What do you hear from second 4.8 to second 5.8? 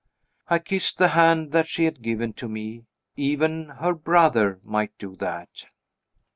do that!